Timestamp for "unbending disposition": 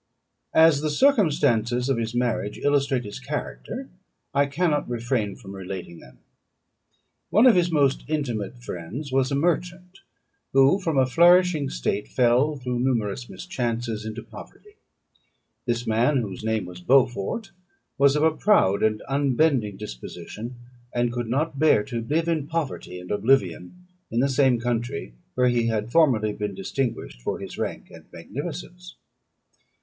19.07-20.55